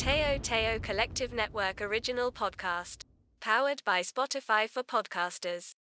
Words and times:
Teo 0.00 0.38
Teo 0.38 0.78
Collective 0.78 1.30
Network 1.30 1.82
original 1.82 2.32
podcast. 2.32 3.02
Powered 3.38 3.82
by 3.84 4.00
Spotify 4.00 4.66
for 4.66 4.82
podcasters. 4.82 5.74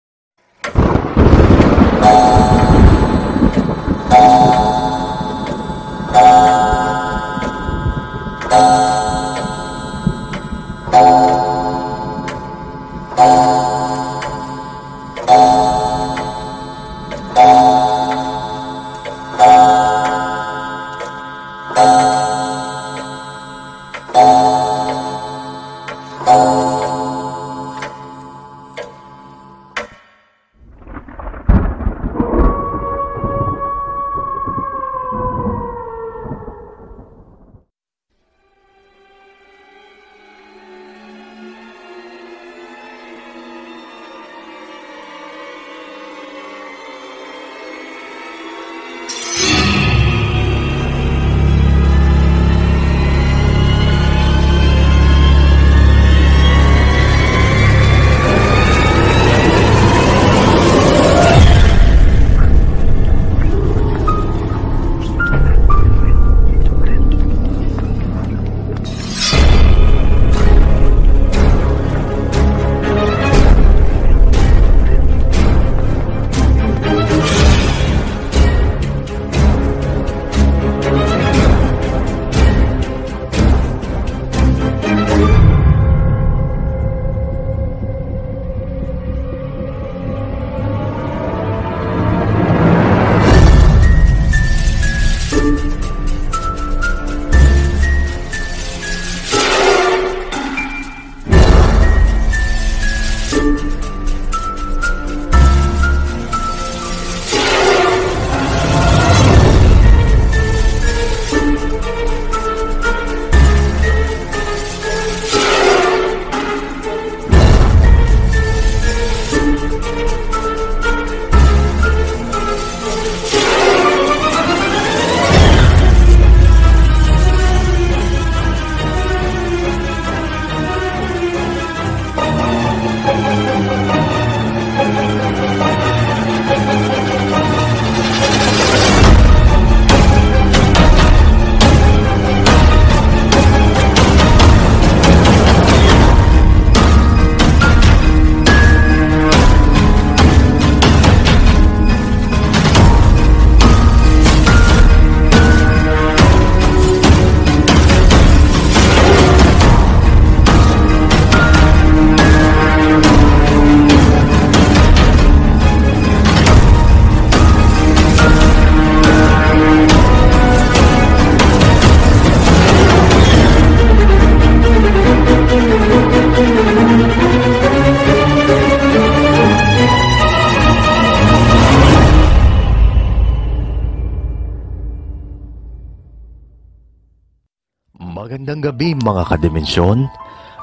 Magandang 188.46 188.78
gabi 188.78 188.94
mga 188.94 189.22
kadimensyon. 189.26 190.06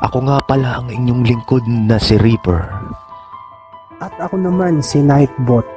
Ako 0.08 0.24
nga 0.24 0.40
pala 0.48 0.80
ang 0.80 0.88
inyong 0.88 1.28
lingkod 1.28 1.68
na 1.68 2.00
si 2.00 2.16
Reaper. 2.16 2.64
At 4.00 4.16
ako 4.24 4.40
naman 4.40 4.80
si 4.80 5.04
Nightbot. 5.04 5.68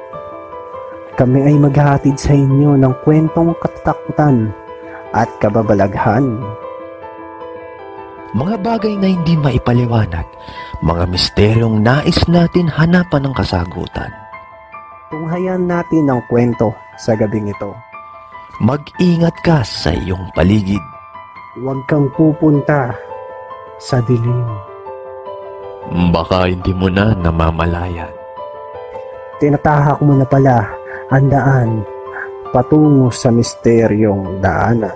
Kami 1.19 1.51
ay 1.51 1.59
maghahatid 1.59 2.15
sa 2.15 2.31
inyo 2.31 2.79
ng 2.79 2.95
kwentong 3.03 3.51
katatakutan 3.59 4.55
at 5.11 5.27
kababalaghan. 5.43 6.39
Mga 8.31 8.55
bagay 8.63 8.95
na 8.95 9.11
hindi 9.11 9.35
maipaliwanag, 9.35 10.23
mga 10.79 11.11
misteryong 11.11 11.83
nais 11.83 12.23
natin 12.31 12.71
hanapan 12.71 13.27
ng 13.27 13.35
kasagutan. 13.35 14.15
Tunghayan 15.11 15.67
natin 15.67 16.07
ang 16.07 16.23
kwento 16.31 16.71
sa 16.95 17.19
gabing 17.19 17.51
ito. 17.51 17.75
Mag-ingat 18.63 19.35
ka 19.43 19.59
sa 19.67 19.91
iyong 19.91 20.31
paligid. 20.31 20.79
Huwag 21.57 21.89
kang 21.89 22.05
pupunta 22.13 22.93
sa 23.81 23.97
dilim. 24.05 24.45
Baka 26.13 26.45
hindi 26.53 26.69
mo 26.69 26.85
na 26.85 27.17
namamalayan. 27.17 28.13
Tinatahak 29.41 29.97
mo 30.05 30.13
na 30.13 30.25
pala 30.29 30.69
ang 31.09 31.25
daan 31.33 31.81
patungo 32.53 33.09
sa 33.09 33.33
misteryong 33.33 34.37
daanan. 34.37 34.93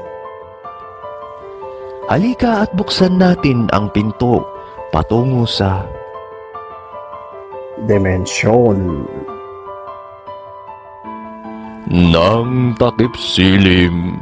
Halika 2.05 2.67
at 2.67 2.71
buksan 2.77 3.17
natin 3.17 3.65
ang 3.73 3.89
pinto 3.89 4.45
patungo 4.93 5.49
sa 5.49 5.81
Dimensyon. 7.81 9.09
Nang 11.89 12.77
takip 12.77 13.17
silim. 13.17 14.21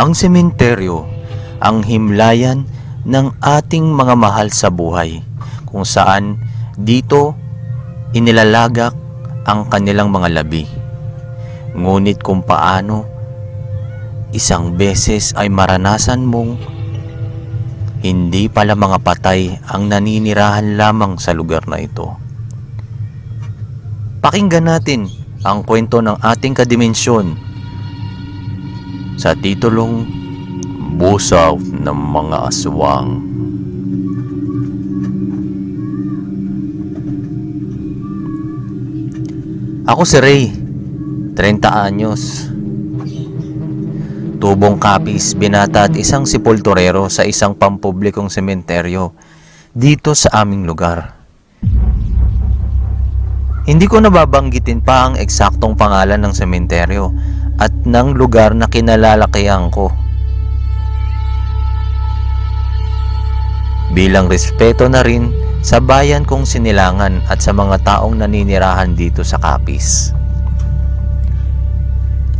Ang 0.00 0.16
sementeryo, 0.16 1.04
ang 1.60 1.84
himlayan 1.84 2.64
ng 3.04 3.36
ating 3.36 3.84
mga 3.84 4.16
mahal 4.16 4.48
sa 4.48 4.72
buhay, 4.72 5.20
kung 5.68 5.84
saan 5.84 6.40
dito 6.72 7.36
inilalagak 8.16 8.96
ang 9.44 9.68
kanilang 9.68 10.08
mga 10.08 10.40
labi. 10.40 10.64
Ngunit 11.76 12.24
kung 12.24 12.40
paano 12.40 13.04
isang 14.32 14.72
beses 14.72 15.36
ay 15.36 15.52
maranasan 15.52 16.24
mong 16.24 16.56
hindi 18.00 18.48
pala 18.48 18.72
mga 18.72 19.04
patay 19.04 19.52
ang 19.68 19.92
naninirahan 19.92 20.80
lamang 20.80 21.20
sa 21.20 21.36
lugar 21.36 21.68
na 21.68 21.76
ito. 21.76 22.16
Pakinggan 24.24 24.64
natin 24.64 25.12
ang 25.44 25.60
kwento 25.60 26.00
ng 26.00 26.24
ating 26.24 26.56
kadimensyon 26.56 27.49
sa 29.20 29.36
titulong 29.36 30.08
Busaw 30.96 31.60
ng 31.60 31.98
mga 32.12 32.36
aswang. 32.48 33.08
Ako 39.84 40.02
si 40.08 40.16
Ray, 40.20 40.42
30 41.36 41.36
anyos. 41.68 42.48
Tubong 44.40 44.80
kapis, 44.80 45.36
binata 45.36 45.84
at 45.84 45.92
isang 46.00 46.24
sepulturero 46.24 47.12
sa 47.12 47.28
isang 47.28 47.52
pampublikong 47.52 48.32
sementeryo 48.32 49.12
dito 49.76 50.16
sa 50.16 50.44
aming 50.44 50.64
lugar. 50.64 51.19
Hindi 53.68 53.84
ko 53.84 54.00
nababanggitin 54.00 54.80
pa 54.80 55.12
ang 55.12 55.20
eksaktong 55.20 55.76
pangalan 55.76 56.16
ng 56.24 56.32
sementeryo 56.32 57.12
at 57.60 57.68
ng 57.84 58.16
lugar 58.16 58.56
na 58.56 58.64
kinalalakihan 58.64 59.68
ko. 59.68 59.92
Bilang 63.92 64.32
respeto 64.32 64.88
na 64.88 65.04
rin 65.04 65.28
sa 65.60 65.76
bayan 65.76 66.24
kong 66.24 66.48
sinilangan 66.48 67.20
at 67.28 67.44
sa 67.44 67.52
mga 67.52 67.84
taong 67.84 68.16
naninirahan 68.16 68.96
dito 68.96 69.20
sa 69.20 69.36
Kapis. 69.36 70.16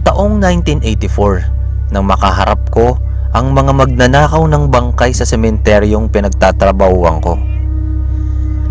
Taong 0.01 0.41
1984 0.41 1.93
nang 1.93 2.09
makaharap 2.09 2.65
ko 2.73 2.97
ang 3.37 3.53
mga 3.53 3.77
magnanakaw 3.77 4.41
ng 4.49 4.73
bangkay 4.73 5.13
sa 5.13 5.29
sementeryong 5.29 6.09
pinagtatrabahuan 6.09 7.21
ko. 7.21 7.37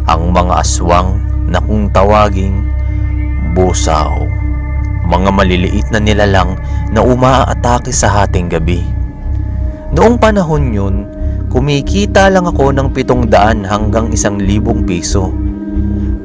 Ang 0.10 0.34
mga 0.34 0.66
aswang 0.66 1.29
na 1.50 1.60
kung 1.60 1.90
tawaging 1.90 2.64
busaw. 3.58 4.24
Mga 5.10 5.30
maliliit 5.34 5.88
na 5.90 6.00
nilalang 6.00 6.54
na 6.94 7.02
umaatake 7.02 7.90
sa 7.90 8.08
hating 8.22 8.48
gabi. 8.48 8.86
Noong 9.90 10.22
panahon 10.22 10.70
yun, 10.70 10.96
kumikita 11.50 12.30
lang 12.30 12.46
ako 12.46 12.70
ng 12.70 12.94
pitong 12.94 13.26
daan 13.26 13.66
hanggang 13.66 14.14
isang 14.14 14.38
libong 14.38 14.86
piso 14.86 15.34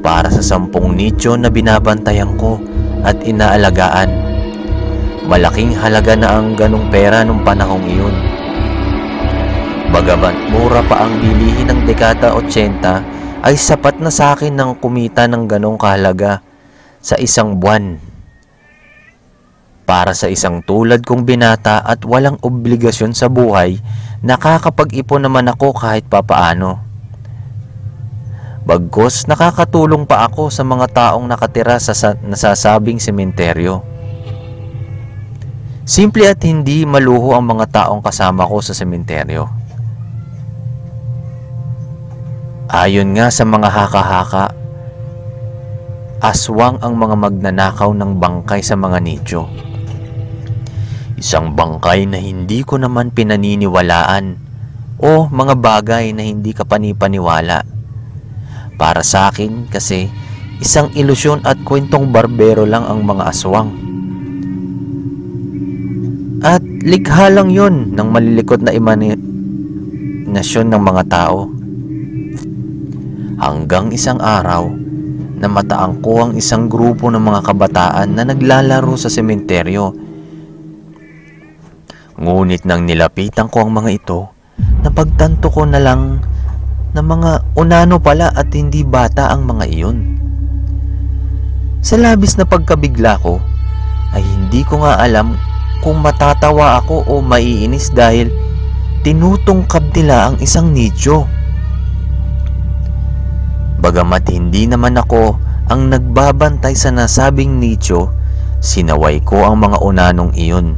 para 0.05 0.29
sa 0.29 0.45
sampung 0.45 0.93
nicho 0.93 1.33
na 1.33 1.49
binabantayan 1.49 2.37
ko 2.37 2.61
at 3.01 3.17
inaalagaan. 3.25 4.13
Malaking 5.25 5.73
halaga 5.73 6.13
na 6.13 6.37
ang 6.37 6.53
ganong 6.53 6.93
pera 6.93 7.25
nung 7.25 7.41
panahong 7.41 7.81
iyon. 7.89 8.13
Bagamat 9.89 10.37
mura 10.53 10.85
pa 10.85 11.09
ang 11.09 11.17
bilihin 11.17 11.73
ng 11.73 11.89
dekada 11.89 12.37
80 12.37 13.14
ay 13.45 13.61
sapat 13.61 14.01
na 14.01 14.09
sa 14.09 14.33
akin 14.33 14.57
ng 14.57 14.81
kumita 14.81 15.29
ng 15.29 15.45
ganong 15.45 15.77
kahalaga 15.77 16.41
sa 16.97 17.13
isang 17.21 17.61
buwan. 17.61 18.01
Para 19.85 20.17
sa 20.17 20.25
isang 20.33 20.65
tulad 20.65 21.05
kong 21.05 21.29
binata 21.29 21.77
at 21.85 22.01
walang 22.09 22.41
obligasyon 22.41 23.13
sa 23.13 23.29
buhay, 23.29 23.77
nakakapag-ipon 24.25 25.29
naman 25.29 25.45
ako 25.45 25.77
kahit 25.77 26.09
papaano. 26.09 26.81
Bagkos 28.65 29.29
nakakatulong 29.29 30.09
pa 30.09 30.25
ako 30.25 30.49
sa 30.49 30.65
mga 30.65 30.89
taong 30.89 31.29
nakatira 31.29 31.77
sa 31.77 31.93
sa- 31.93 32.17
nasasabing 32.17 32.97
sementeryo. 32.97 33.85
Simple 35.85 36.33
at 36.33 36.41
hindi 36.41 36.81
maluho 36.81 37.37
ang 37.37 37.45
mga 37.45 37.69
taong 37.69 38.01
kasama 38.01 38.49
ko 38.49 38.57
sa 38.65 38.73
sementeryo. 38.73 39.64
Ayon 42.65 43.13
nga 43.13 43.29
sa 43.29 43.45
mga 43.45 43.69
haka-haka, 43.69 44.49
aswang 46.17 46.81
ang 46.81 46.97
mga 46.97 47.13
magnanakaw 47.13 47.93
ng 47.93 48.17
bangkay 48.17 48.65
sa 48.65 48.73
mga 48.73 49.05
nicho. 49.05 49.45
Isang 51.13 51.53
bangkay 51.53 52.09
na 52.09 52.17
hindi 52.17 52.65
ko 52.65 52.81
naman 52.81 53.13
pinaniniwalaan 53.13 54.41
o 54.97 55.29
mga 55.29 55.53
bagay 55.61 56.09
na 56.17 56.25
hindi 56.25 56.57
ka 56.57 56.65
panipaniwala. 56.65 57.61
Para 58.81 59.05
sa 59.05 59.29
akin 59.29 59.69
kasi 59.69 60.09
isang 60.57 60.89
ilusyon 60.97 61.45
at 61.45 61.61
kwentong 61.61 62.09
barbero 62.09 62.65
lang 62.65 62.81
ang 62.81 63.05
mga 63.05 63.29
aswang. 63.29 63.69
At 66.41 66.65
likha 66.65 67.29
lang 67.29 67.53
yon 67.53 67.93
ng 67.93 68.09
malilikot 68.09 68.65
na 68.65 68.73
imahinasyon 68.73 70.65
ng 70.73 70.81
mga 70.81 71.03
tao. 71.13 71.54
Hanggang 73.35 73.91
isang 73.91 74.23
araw, 74.23 74.71
namataan 75.43 75.99
ko 75.99 76.23
ang 76.23 76.31
isang 76.39 76.71
grupo 76.71 77.11
ng 77.11 77.19
mga 77.19 77.43
kabataan 77.43 78.15
na 78.15 78.23
naglalaro 78.23 78.95
sa 78.95 79.11
sementeryo. 79.11 79.91
Ngunit 82.15 82.63
nang 82.63 82.87
nilapitan 82.87 83.51
ko 83.51 83.67
ang 83.67 83.75
mga 83.75 83.91
ito, 83.91 84.31
napagtanto 84.87 85.51
ko 85.51 85.67
na 85.67 85.83
lang 85.83 86.23
na 86.95 87.03
mga 87.03 87.59
unano 87.59 87.99
pala 87.99 88.31
at 88.31 88.47
hindi 88.55 88.87
bata 88.87 89.27
ang 89.27 89.43
mga 89.43 89.65
iyon. 89.67 89.97
Sa 91.83 91.99
labis 91.99 92.39
na 92.39 92.47
pagkabigla 92.47 93.19
ko, 93.19 93.43
ay 94.15 94.23
hindi 94.23 94.63
ko 94.63 94.79
nga 94.79 95.03
alam 95.03 95.35
kung 95.83 95.99
matatawa 95.99 96.79
ako 96.79 97.03
o 97.11 97.19
maiinis 97.19 97.91
dahil 97.91 98.31
tinutungkab 99.03 99.91
nila 99.91 100.31
ang 100.31 100.39
isang 100.39 100.71
nicho. 100.71 101.27
Bagamat 103.85 104.33
hindi 104.33 104.65
naman 104.65 104.97
ako 104.97 105.37
ang 105.69 105.93
nagbabantay 105.93 106.73
sa 106.73 106.89
nasabing 106.89 107.61
nicho, 107.61 108.09
sinaway 108.57 109.21
ko 109.21 109.45
ang 109.45 109.61
mga 109.61 109.77
unanong 109.77 110.33
iyon. 110.33 110.73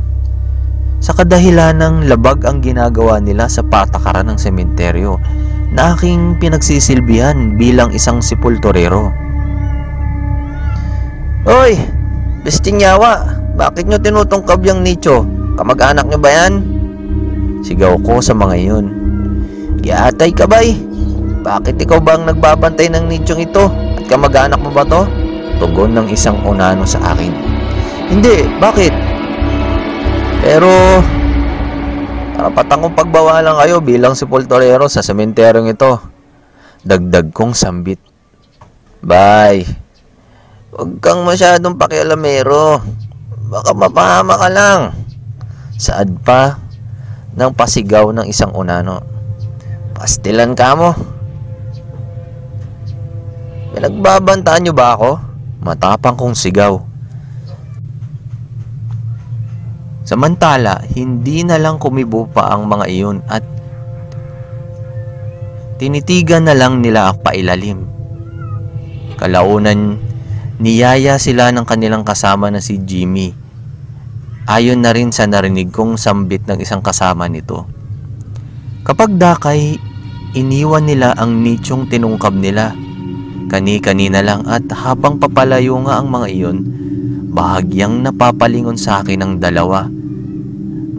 Sa 0.99 1.15
kadahilan 1.15 1.79
ng 1.79 2.11
labag 2.11 2.43
ang 2.43 2.59
ginagawa 2.59 3.23
nila 3.23 3.47
sa 3.47 3.63
patakaran 3.63 4.27
ng 4.27 4.35
sementeryo 4.35 5.23
na 5.71 5.95
aking 5.95 6.35
pinagsisilbihan 6.35 7.55
bilang 7.55 7.95
isang 7.95 8.19
sepulturero. 8.19 9.07
Hoy! 11.47 11.79
Besting 12.43 12.83
yawa! 12.83 13.23
Bakit 13.55 13.87
nyo 13.87 14.03
tinutungkab 14.03 14.59
yung 14.67 14.83
nicho? 14.83 15.23
Kamag-anak 15.55 16.11
nyo 16.11 16.19
ba 16.19 16.31
yan? 16.43 16.53
Sigaw 17.63 18.03
ko 18.03 18.19
sa 18.19 18.35
mga 18.35 18.55
iyon. 18.67 18.85
Giatay 19.79 20.35
ka 20.35 20.43
bay! 20.43 20.86
Bakit 21.45 21.75
ikaw 21.77 21.99
ba 22.01 22.17
ang 22.17 22.25
nagbabantay 22.25 22.89
ng 22.89 23.05
nichong 23.05 23.45
ito? 23.45 23.69
At 23.97 24.05
kamag-anak 24.09 24.57
mo 24.57 24.73
ba 24.73 24.81
to? 24.87 25.05
Tugon 25.57 25.93
ng 25.97 26.07
isang 26.13 26.37
unano 26.45 26.85
sa 26.85 27.01
akin. 27.13 27.33
Hindi, 28.07 28.45
bakit? 28.61 28.93
Pero, 30.41 31.01
karapatan 32.37 32.87
kong 32.87 32.97
pagbawalan 32.97 33.57
kayo 33.65 33.81
bilang 33.81 34.13
sepulturero 34.13 34.85
sa 34.87 35.01
sementeryong 35.03 35.73
ito. 35.73 35.99
Dagdag 36.85 37.33
kong 37.33 37.57
sambit. 37.57 37.99
Bye. 39.01 39.65
Huwag 40.71 41.01
kang 41.01 41.25
masyadong 41.25 41.75
pakialamero. 41.75 42.79
Baka 43.49 43.71
mapahama 43.73 44.35
ka 44.37 44.49
lang. 44.51 44.81
Saad 45.77 46.21
pa 46.21 46.61
ng 47.37 47.51
pasigaw 47.53 48.13
ng 48.13 48.29
isang 48.29 48.53
unano. 48.53 49.01
Pastilan 49.97 50.53
ka 50.53 50.77
mo. 50.77 51.16
Pinagbabantaan 53.77 54.65
niyo 54.65 54.73
ba 54.73 54.97
ako? 54.97 55.21
Matapang 55.61 56.17
kong 56.17 56.33
sigaw. 56.33 56.81
Samantala, 60.01 60.81
hindi 60.97 61.45
na 61.45 61.61
lang 61.61 61.77
kumibo 61.77 62.25
pa 62.25 62.57
ang 62.57 62.65
mga 62.65 62.89
iyon 62.89 63.21
at 63.29 63.45
tinitigan 65.77 66.49
na 66.49 66.57
lang 66.57 66.81
nila 66.81 67.13
ang 67.13 67.21
pailalim. 67.21 67.85
Kalaunan, 69.13 70.01
niyaya 70.57 71.21
sila 71.21 71.53
ng 71.53 71.69
kanilang 71.69 72.01
kasama 72.01 72.49
na 72.49 72.65
si 72.65 72.81
Jimmy. 72.81 73.29
Ayon 74.49 74.81
na 74.81 74.89
rin 74.89 75.13
sa 75.13 75.29
narinig 75.29 75.69
kong 75.69 76.01
sambit 76.01 76.49
ng 76.49 76.57
isang 76.57 76.81
kasama 76.81 77.29
nito. 77.29 77.69
Kapag 78.81 79.21
dakay, 79.21 79.77
iniwan 80.33 80.89
nila 80.89 81.13
ang 81.13 81.45
nichong 81.45 81.85
tinungkab 81.85 82.33
nila. 82.33 82.86
Kani-kanina 83.47 84.19
lang 84.19 84.43
at 84.43 84.67
habang 84.75 85.23
papalayo 85.23 85.79
nga 85.87 86.03
ang 86.03 86.11
mga 86.11 86.27
iyon, 86.27 86.57
bahagyang 87.31 88.03
napapalingon 88.03 88.75
sa 88.75 88.99
akin 88.99 89.23
ang 89.23 89.33
dalawa. 89.39 89.87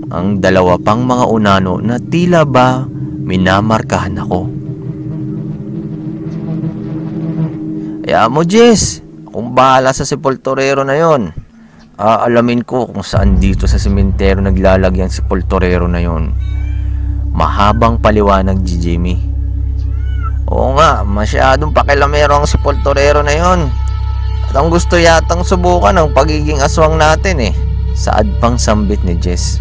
Ang 0.08 0.40
dalawa 0.40 0.80
pang 0.80 1.04
mga 1.04 1.28
unano 1.28 1.76
na 1.84 2.00
tila 2.00 2.48
ba 2.48 2.88
minamarkahan 3.28 4.16
ako. 4.24 4.40
Kaya 8.08 8.24
mo, 8.32 8.40
Jess, 8.40 9.04
kung 9.28 9.52
bahala 9.52 9.92
sa 9.92 10.08
sepulturero 10.08 10.80
na 10.80 10.96
yon. 10.96 11.28
Aalamin 12.00 12.64
ko 12.64 12.88
kung 12.88 13.04
saan 13.04 13.36
dito 13.36 13.68
sa 13.68 13.76
sementeryo 13.76 14.40
naglalagyan 14.40 15.12
sepulturero 15.12 15.84
na 15.84 16.00
yon. 16.00 16.32
Mahabang 17.36 18.00
paliwanag 18.00 18.64
Jimmy. 18.64 19.27
Oo 20.48 20.72
nga, 20.80 21.04
masyadong 21.04 21.76
pakilamero 21.76 22.40
ang 22.40 22.48
si 22.48 22.56
Poltorero 22.56 23.20
na 23.20 23.36
yon. 23.36 23.68
At 24.48 24.56
ang 24.56 24.72
gusto 24.72 24.96
yatang 24.96 25.44
subukan 25.44 25.92
ang 25.92 26.16
pagiging 26.16 26.64
aswang 26.64 26.96
natin 26.96 27.52
eh. 27.52 27.54
Saad 27.92 28.40
pang 28.40 28.56
sambit 28.56 29.04
ni 29.04 29.12
Jess. 29.20 29.60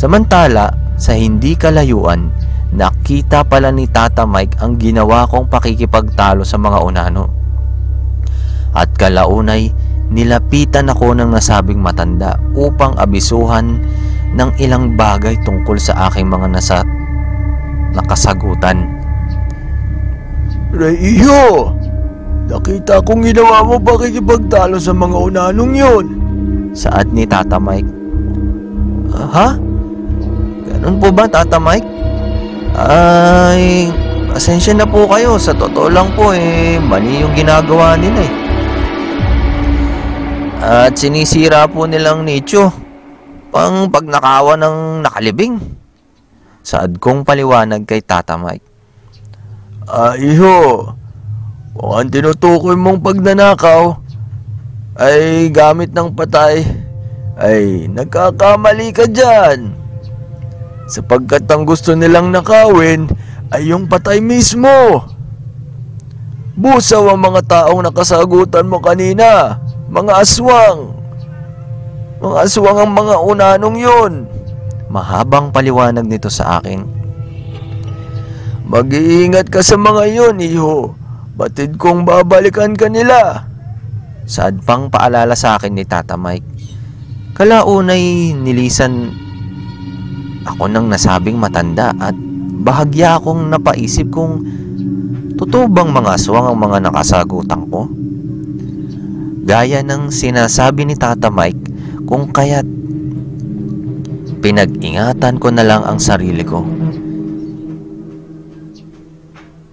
Samantala, 0.00 0.72
sa 0.96 1.12
hindi 1.12 1.56
kalayuan, 1.60 2.32
nakita 2.72 3.44
pala 3.44 3.68
ni 3.68 3.84
Tata 3.84 4.24
Mike 4.24 4.56
ang 4.64 4.80
ginawa 4.80 5.28
kong 5.28 5.52
pakikipagtalo 5.52 6.40
sa 6.40 6.56
mga 6.56 6.80
unano. 6.80 7.24
At 8.72 8.96
kalaunay, 8.96 9.68
nilapitan 10.08 10.88
ako 10.88 11.20
ng 11.20 11.36
nasabing 11.36 11.84
matanda 11.84 12.40
upang 12.56 12.96
abisuhan 12.96 13.82
ng 14.32 14.50
ilang 14.56 14.96
bagay 14.96 15.36
tungkol 15.44 15.76
sa 15.76 16.08
aking 16.08 16.30
mga 16.30 16.48
nasa 16.48 16.80
nakasagutan. 17.92 18.99
Reiyo! 20.70 21.74
Nakita 22.50 23.02
kong 23.02 23.26
ginawa 23.30 23.62
mo 23.62 23.78
pakikipagtalo 23.78 24.78
sa 24.78 24.90
mga 24.90 25.16
unanong 25.18 25.74
yun. 25.74 26.06
Saad 26.74 27.10
ni 27.10 27.26
Tata 27.26 27.58
Mike. 27.58 27.90
"Ah, 29.10 29.30
ha? 29.30 29.48
Ganun 30.66 30.98
po 31.02 31.10
ba, 31.10 31.26
Tata 31.26 31.58
Mike? 31.58 31.86
Ay, 32.78 33.90
pasensya 34.30 34.74
na 34.74 34.86
po 34.86 35.10
kayo. 35.10 35.34
Sa 35.38 35.50
totoo 35.50 35.90
lang 35.90 36.14
po 36.14 36.30
eh, 36.30 36.78
mali 36.78 37.22
yung 37.22 37.34
ginagawa 37.34 37.98
nila 37.98 38.22
eh. 38.22 38.32
At 40.62 40.94
sinisira 40.94 41.66
po 41.66 41.90
nilang 41.90 42.22
nicho 42.22 42.70
pang 43.50 43.90
pagnakawa 43.90 44.54
ng 44.54 45.02
nakalibing. 45.02 45.58
Saad 46.62 47.02
kong 47.02 47.26
paliwanag 47.26 47.82
kay 47.82 47.98
Tata 47.98 48.38
Mike. 48.38 48.69
Ah, 49.88 50.18
iho. 50.20 50.92
Kung 51.72 51.92
ang 51.96 52.10
tinutukoy 52.12 52.76
mong 52.76 53.00
pagnanakaw 53.00 53.96
ay 55.00 55.48
gamit 55.48 55.96
ng 55.96 56.12
patay, 56.12 56.60
ay 57.40 57.88
nagkakamali 57.88 58.92
ka 58.92 59.08
dyan. 59.08 59.72
Sapagkat 60.84 61.48
ang 61.48 61.64
gusto 61.64 61.96
nilang 61.96 62.28
nakawin 62.28 63.08
ay 63.54 63.72
yung 63.72 63.88
patay 63.88 64.20
mismo. 64.20 65.08
Busaw 66.60 67.16
ang 67.16 67.24
mga 67.24 67.40
taong 67.48 67.80
nakasagutan 67.80 68.68
mo 68.68 68.82
kanina, 68.84 69.56
mga 69.88 70.20
aswang. 70.20 70.92
Mga 72.20 72.36
aswang 72.44 72.78
ang 72.84 72.92
mga 72.92 73.14
unanong 73.24 73.76
yun. 73.80 74.12
Mahabang 74.92 75.48
paliwanag 75.48 76.04
nito 76.04 76.28
sa 76.28 76.60
akin. 76.60 76.99
Mag-iingat 78.70 79.50
ka 79.50 79.66
sa 79.66 79.74
mga 79.74 80.14
yun, 80.14 80.38
iho. 80.38 80.94
Batid 81.34 81.74
kong 81.74 82.06
babalikan 82.06 82.78
ka 82.78 82.86
nila. 82.86 83.50
Saad 84.30 84.62
pang 84.62 84.86
paalala 84.86 85.34
sa 85.34 85.58
akin 85.58 85.74
ni 85.74 85.82
Tata 85.82 86.14
Mike. 86.14 86.46
Kalaunay 87.34 88.30
nilisan 88.30 89.10
ako 90.46 90.70
ng 90.70 90.86
nasabing 90.86 91.34
matanda 91.34 91.90
at 91.98 92.14
bahagya 92.62 93.18
akong 93.18 93.50
napaisip 93.50 94.06
kung 94.14 94.46
totoo 95.34 95.66
bang 95.66 95.90
mga 95.90 96.14
aswang 96.14 96.54
ang 96.54 96.58
mga 96.62 96.78
nakasagutan 96.86 97.66
ko. 97.74 97.90
Gaya 99.50 99.82
ng 99.82 100.14
sinasabi 100.14 100.86
ni 100.86 100.94
Tata 100.94 101.26
Mike 101.26 101.74
kung 102.06 102.30
kaya't 102.30 102.70
pinag-ingatan 104.38 105.42
ko 105.42 105.50
na 105.50 105.66
lang 105.66 105.82
ang 105.82 105.98
sarili 105.98 106.46
ko. 106.46 106.62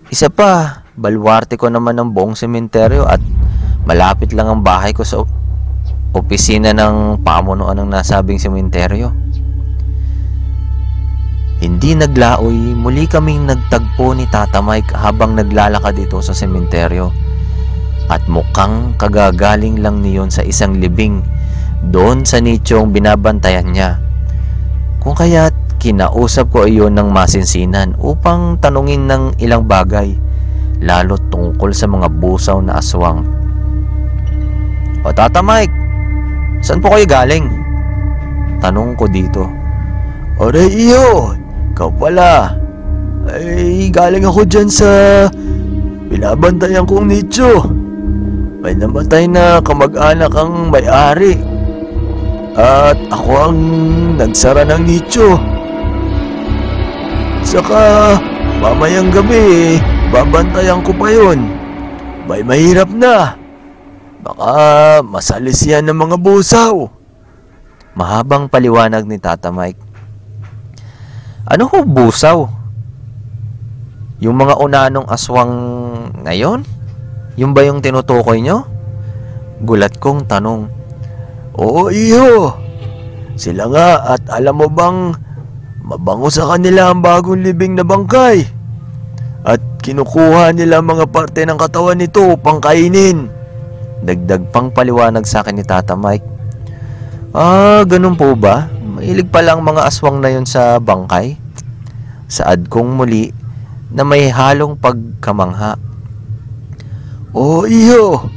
Isa 0.07 0.31
pa, 0.31 0.87
balwarte 0.95 1.59
ko 1.59 1.67
naman 1.67 1.99
ng 1.99 2.15
buong 2.15 2.31
sementeryo 2.31 3.03
at 3.03 3.19
malapit 3.83 4.31
lang 4.31 4.47
ang 4.47 4.61
bahay 4.63 4.95
ko 4.95 5.03
sa 5.03 5.19
opisina 6.15 6.71
ng 6.71 7.19
pamunuan 7.27 7.75
ng 7.75 7.91
nasabing 7.91 8.39
sementeryo. 8.39 9.11
Hindi 11.59 11.91
naglaoy, 11.99 12.77
muli 12.77 13.03
kaming 13.09 13.51
nagtagpo 13.51 14.15
ni 14.15 14.29
Tata 14.31 14.63
Mike 14.63 14.95
habang 14.95 15.35
naglalakad 15.35 15.99
dito 15.99 16.23
sa 16.23 16.31
sementeryo. 16.31 17.11
At 18.07 18.23
mukhang 18.31 18.95
kagagaling 18.95 19.83
lang 19.83 19.99
niyon 20.05 20.31
sa 20.31 20.45
isang 20.45 20.79
libing 20.79 21.19
doon 21.91 22.23
sa 22.23 22.39
nichong 22.39 22.95
binabantayan 22.95 23.75
niya. 23.75 23.99
Kung 25.03 25.17
kaya't 25.17 25.56
kinausap 25.77 26.49
ko 26.51 26.65
iyon 26.65 26.97
ng 26.97 27.09
masinsinan 27.13 27.93
upang 28.01 28.57
tanungin 28.57 29.05
ng 29.05 29.37
ilang 29.41 29.65
bagay 29.65 30.17
lalo 30.81 31.17
tungkol 31.33 31.73
sa 31.73 31.89
mga 31.89 32.07
busaw 32.21 32.61
na 32.61 32.77
aswang. 32.77 33.25
O 35.01 35.09
Tata 35.13 35.41
Mike, 35.41 35.73
saan 36.61 36.81
po 36.81 36.93
kayo 36.93 37.05
galing? 37.07 37.45
Tanong 38.61 38.97
ko 38.97 39.05
dito. 39.09 39.45
Aray 40.37 40.69
iyo, 40.69 41.33
ikaw 41.73 41.89
pala. 41.97 42.53
Ay, 43.27 43.89
galing 43.89 44.25
ako 44.25 44.45
dyan 44.45 44.69
sa 44.69 44.89
binabantayan 46.07 46.85
kong 46.85 47.09
nicho. 47.09 47.65
May 48.61 48.73
namatay 48.77 49.29
na 49.29 49.61
kamag-anak 49.61 50.33
ang 50.33 50.73
may-ari. 50.73 51.37
At 52.57 52.97
ako 53.13 53.31
ang 53.37 53.59
nagsara 54.17 54.65
ng 54.65 54.81
nicho. 54.81 55.56
Saka, 57.47 58.19
mamayang 58.59 59.07
gabi, 59.07 59.79
babantayan 60.11 60.83
ko 60.83 60.91
pa 60.91 61.07
yun. 61.07 61.47
May 62.27 62.43
mahirap 62.43 62.91
na. 62.91 63.39
Baka 64.19 64.99
masalis 64.99 65.63
yan 65.63 65.87
ng 65.87 65.95
mga 65.95 66.19
busaw. 66.19 66.91
Mahabang 67.95 68.51
paliwanag 68.51 69.07
ni 69.07 69.15
Tata 69.15 69.55
Mike. 69.55 69.79
Ano 71.47 71.71
ho 71.71 71.87
busaw? 71.87 72.51
Yung 74.19 74.35
mga 74.35 74.59
unanong 74.59 75.07
aswang 75.07 75.55
ngayon? 76.27 76.67
Yung 77.39 77.55
ba 77.55 77.63
yung 77.63 77.79
tinutukoy 77.79 78.43
nyo? 78.43 78.67
Gulat 79.63 79.95
kong 80.03 80.27
tanong. 80.27 80.67
Oo, 81.55 81.87
iyo. 81.95 82.59
Sila 83.39 83.71
nga 83.71 84.19
at 84.19 84.27
alam 84.35 84.59
mo 84.59 84.67
bang 84.67 85.15
mabango 85.87 86.27
sa 86.27 86.43
kanila 86.51 86.91
ang 86.91 86.99
bagong 86.99 87.39
libing 87.39 87.79
na 87.79 87.87
bangkay. 87.87 88.43
At 89.47 89.63
kinukuha 89.79 90.51
nila 90.51 90.83
mga 90.83 91.07
parte 91.07 91.47
ng 91.47 91.55
katawan 91.55 91.95
nito 91.95 92.19
upang 92.35 92.59
kainin. 92.59 93.31
Dagdag 94.03 94.51
pang 94.51 94.67
paliwanag 94.67 95.23
sa 95.23 95.41
akin 95.41 95.55
ni 95.55 95.63
Tata 95.63 95.95
Mike. 95.95 96.27
Ah, 97.31 97.87
ganun 97.87 98.19
po 98.19 98.35
ba? 98.35 98.67
Mahilig 98.83 99.31
pala 99.31 99.55
ang 99.55 99.63
mga 99.63 99.87
aswang 99.87 100.19
na 100.19 100.27
yun 100.27 100.43
sa 100.43 100.83
bangkay? 100.83 101.39
Saad 102.27 102.67
kong 102.67 102.99
muli 102.99 103.31
na 103.87 104.03
may 104.03 104.27
halong 104.27 104.75
pagkamangha. 104.75 105.79
Oo, 107.31 107.63
iyo. 107.63 108.27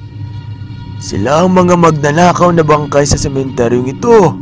Sila 1.03 1.43
ang 1.43 1.51
mga 1.57 1.75
magnanakaw 1.75 2.55
na 2.55 2.63
bangkay 2.63 3.03
sa 3.03 3.19
sementeryong 3.19 3.91
ito. 3.91 4.37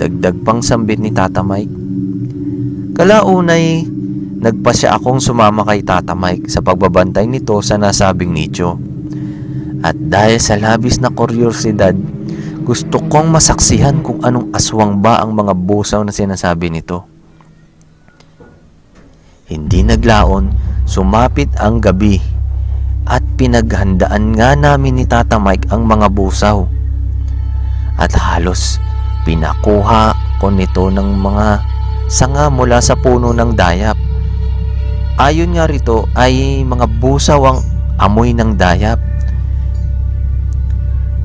Dagdag 0.00 0.40
pang 0.40 0.64
sambit 0.64 0.96
ni 0.96 1.12
Tata 1.12 1.44
Mike. 1.44 1.79
Kalaunay, 3.00 3.88
nagpasya 4.44 4.92
akong 4.92 5.24
sumama 5.24 5.64
kay 5.64 5.80
Tata 5.80 6.12
Mike 6.12 6.52
sa 6.52 6.60
pagbabantay 6.60 7.24
nito 7.24 7.56
sa 7.64 7.80
nasabing 7.80 8.28
nicho. 8.28 8.76
At 9.80 9.96
dahil 9.96 10.36
sa 10.36 10.60
labis 10.60 11.00
na 11.00 11.08
kuryosidad, 11.08 11.96
gusto 12.60 13.00
kong 13.00 13.32
masaksihan 13.32 14.04
kung 14.04 14.20
anong 14.20 14.52
aswang 14.52 15.00
ba 15.00 15.16
ang 15.16 15.32
mga 15.32 15.56
busaw 15.56 16.04
na 16.04 16.12
sinasabi 16.12 16.68
nito. 16.68 17.08
Hindi 19.48 19.80
naglaon, 19.80 20.52
sumapit 20.84 21.56
ang 21.56 21.80
gabi 21.80 22.20
at 23.08 23.24
pinaghandaan 23.40 24.36
nga 24.36 24.52
namin 24.52 25.00
ni 25.00 25.08
Tata 25.08 25.40
Mike 25.40 25.72
ang 25.72 25.88
mga 25.88 26.12
busaw. 26.12 26.68
At 27.96 28.12
halos 28.12 28.76
pinakuha 29.24 30.12
ko 30.36 30.52
nito 30.52 30.92
ng 30.92 31.16
mga 31.16 31.79
sanga 32.10 32.50
mula 32.50 32.82
sa 32.82 32.98
puno 32.98 33.30
ng 33.30 33.54
dayap. 33.54 33.94
Ayon 35.14 35.54
nga 35.54 35.70
rito 35.70 36.10
ay 36.18 36.66
mga 36.66 36.90
busaw 36.98 37.38
ang 37.46 37.58
amoy 38.02 38.34
ng 38.34 38.58
dayap. 38.58 38.98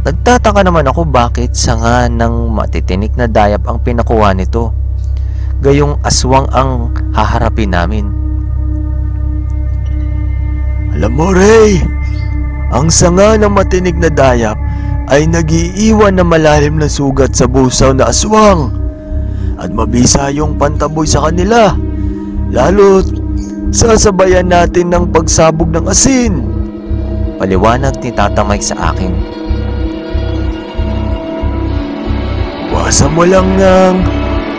Nagtataka 0.05 0.61
naman 0.61 0.85
ako 0.85 1.09
bakit 1.09 1.57
sanga 1.57 2.05
ng 2.05 2.53
matitinik 2.53 3.17
na 3.17 3.25
dayap 3.25 3.65
ang 3.65 3.81
pinakuha 3.81 4.37
nito. 4.37 4.69
Gayong 5.65 5.97
aswang 6.05 6.45
ang 6.53 6.93
haharapin 7.17 7.73
namin. 7.73 8.05
Alam 10.93 11.11
mo, 11.17 11.33
Ray, 11.33 11.81
ang 12.69 12.93
sanga 12.93 13.33
ng 13.41 13.49
matinig 13.49 13.97
na 13.97 14.13
dayap 14.13 14.55
ay 15.09 15.25
nagiiwan 15.25 16.13
na 16.13 16.21
malalim 16.21 16.77
na 16.77 16.85
sugat 16.85 17.33
sa 17.33 17.49
busaw 17.49 17.97
na 17.97 18.13
aswang. 18.13 18.84
At 19.55 19.71
mabisa 19.71 20.27
yung 20.35 20.59
pantaboy 20.59 21.07
sa 21.07 21.31
kanila 21.31 21.73
Lalo't 22.55 23.09
sasabayan 23.75 24.47
natin 24.47 24.87
ng 24.87 25.11
pagsabog 25.11 25.67
ng 25.75 25.91
asin. 25.91 26.39
Paliwanag 27.35 27.99
ni 27.99 28.15
Tata 28.15 28.47
Mike 28.47 28.63
sa 28.63 28.95
akin. 28.95 29.11
Wasa 32.71 33.11
mo 33.11 33.27
lang 33.27 33.59
nang 33.59 33.99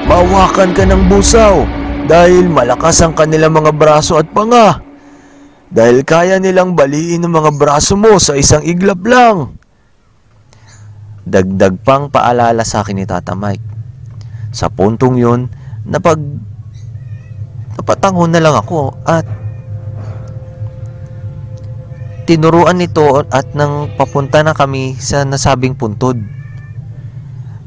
mawakan 0.04 0.76
ka 0.76 0.84
ng 0.84 1.08
busaw 1.08 1.64
dahil 2.04 2.52
malakas 2.52 3.00
ang 3.00 3.16
kanilang 3.16 3.56
mga 3.56 3.72
braso 3.72 4.20
at 4.20 4.28
panga. 4.28 4.84
Dahil 5.72 6.04
kaya 6.06 6.36
nilang 6.36 6.76
baliin 6.76 7.24
ang 7.26 7.32
mga 7.32 7.56
braso 7.56 7.96
mo 7.98 8.20
sa 8.20 8.36
isang 8.36 8.60
iglap 8.60 9.00
lang. 9.08 9.56
Dagdag 11.26 11.82
pang 11.82 12.06
paalala 12.06 12.62
sa 12.62 12.84
akin 12.84 13.02
ni 13.02 13.08
Tata 13.08 13.34
Mike. 13.34 13.75
Sa 14.56 14.72
puntong 14.72 15.20
yun, 15.20 15.52
napag... 15.84 16.16
Napatango 17.76 18.24
na 18.24 18.40
lang 18.40 18.56
ako 18.56 18.96
at 19.04 19.28
tinuruan 22.24 22.80
nito 22.80 23.20
at 23.28 23.52
nang 23.52 23.92
papunta 24.00 24.40
na 24.40 24.56
kami 24.56 24.96
sa 24.96 25.28
nasabing 25.28 25.76
puntod. 25.76 26.16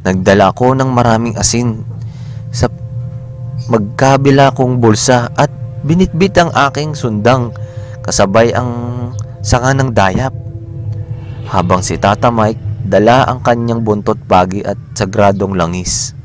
Nagdala 0.01 0.49
ko 0.57 0.73
ng 0.73 0.89
maraming 0.89 1.37
asin 1.37 1.85
sa 2.49 2.73
magkabila 3.69 4.49
kong 4.57 4.81
bulsa 4.81 5.29
at 5.37 5.53
binitbit 5.85 6.33
ang 6.41 6.49
aking 6.57 6.97
sundang 6.97 7.53
kasabay 8.01 8.49
ang 8.49 8.71
sanga 9.45 9.77
ng 9.77 9.93
dayap. 9.93 10.33
Habang 11.53 11.85
si 11.85 12.01
Tata 12.01 12.33
Mike 12.33 12.81
dala 12.81 13.29
ang 13.29 13.45
kanyang 13.45 13.85
buntot 13.85 14.17
bagi 14.25 14.65
at 14.65 14.75
sagradong 14.97 15.53
langis. 15.53 16.17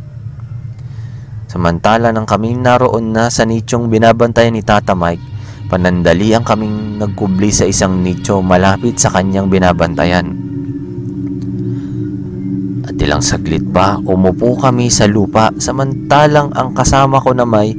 Samantala 1.55 2.11
nang 2.11 2.27
kaming 2.27 2.67
naroon 2.67 3.15
na 3.15 3.31
sa 3.31 3.47
nichong 3.47 3.87
binabantayan 3.87 4.59
ni 4.59 4.67
Tata 4.67 4.91
Mike, 4.99 5.23
panandali 5.71 6.35
ang 6.35 6.43
kaming 6.43 6.99
nagkubli 6.99 7.55
sa 7.55 7.63
isang 7.63 8.03
nicho 8.03 8.43
malapit 8.43 8.99
sa 8.99 9.15
kanyang 9.15 9.47
binabantayan. 9.47 10.35
At 12.83 12.99
ilang 12.99 13.23
saglit 13.23 13.63
pa, 13.71 14.03
umupo 14.03 14.59
kami 14.59 14.91
sa 14.91 15.07
lupa 15.07 15.55
samantalang 15.55 16.51
ang 16.59 16.75
kasama 16.75 17.23
ko 17.23 17.31
na 17.31 17.47
may 17.47 17.71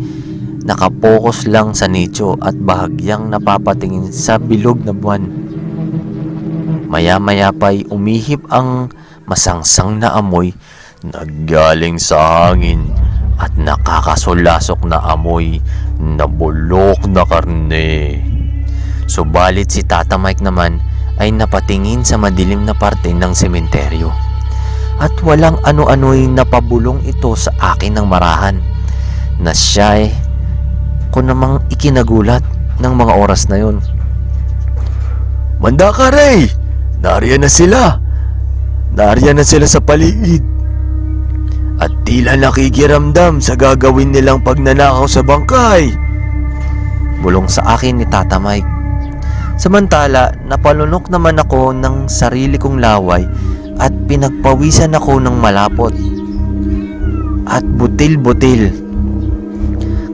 nakapokus 0.63 1.43
lang 1.43 1.75
sa 1.75 1.91
nicho 1.91 2.39
at 2.39 2.55
bahagyang 2.55 3.27
napapatingin 3.27 4.07
sa 4.07 4.39
bilog 4.39 4.87
na 4.87 4.95
buwan. 4.95 5.27
Maya-maya 6.87 7.51
pa'y 7.51 7.83
umihip 7.91 8.39
ang 8.47 8.87
masangsang 9.27 9.99
na 9.99 10.15
amoy 10.15 10.55
naggaling 11.03 11.99
sa 11.99 12.47
hangin 12.55 13.04
nakakasulasok 13.65 14.85
na 14.85 15.01
amoy 15.01 15.57
na 15.97 16.29
bulok 16.29 17.01
na 17.09 17.25
karne. 17.25 18.21
Subalit 19.09 19.73
si 19.73 19.81
Tata 19.81 20.21
Mike 20.21 20.45
naman 20.45 20.77
ay 21.17 21.33
napatingin 21.33 22.05
sa 22.05 22.21
madilim 22.21 22.63
na 22.63 22.77
parte 22.77 23.09
ng 23.09 23.33
sementeryo. 23.33 24.13
At 25.01 25.11
walang 25.25 25.59
ano-ano'y 25.65 26.29
napabulong 26.29 27.03
ito 27.03 27.33
sa 27.35 27.51
akin 27.75 27.99
ng 27.99 28.07
marahan 28.07 28.61
na 29.41 29.51
siya 29.51 29.99
ay 29.99 30.13
ko 31.11 31.19
namang 31.19 31.59
ikinagulat 31.67 32.43
ng 32.79 32.93
mga 32.95 33.13
oras 33.19 33.47
na 33.51 33.59
yon. 33.59 33.79
Manda 35.59 35.91
ka, 35.91 36.11
Ray! 36.11 36.51
Nariyan 36.99 37.43
na 37.43 37.51
sila! 37.51 37.99
Nariyan 38.95 39.39
na 39.39 39.45
sila 39.47 39.67
sa 39.67 39.83
paligid. 39.83 40.54
At 41.75 41.91
tila 42.07 42.39
nakikiramdam 42.39 43.43
sa 43.43 43.59
gagawin 43.59 44.15
nilang 44.15 44.39
pagnanakaw 44.39 45.07
sa 45.11 45.19
bangkay. 45.19 45.91
Bulong 47.19 47.51
sa 47.51 47.75
akin 47.75 47.99
ni 47.99 48.05
Tata 48.07 48.39
Mike. 48.39 48.67
Samantala, 49.55 50.35
napalunok 50.47 51.07
naman 51.07 51.39
ako 51.39 51.71
ng 51.75 52.11
sarili 52.11 52.59
kong 52.59 52.79
laway 52.79 53.23
at 53.79 53.91
pinagpawisan 54.07 54.95
ako 54.95 55.19
ng 55.19 55.35
malapot 55.39 55.95
at 57.47 57.63
butil-butil. 57.63 58.71